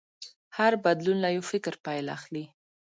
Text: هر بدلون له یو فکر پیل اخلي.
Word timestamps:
هر 0.57 0.73
بدلون 0.85 1.17
له 1.23 1.29
یو 1.35 1.43
فکر 1.51 1.73
پیل 1.85 2.05
اخلي. 2.17 2.45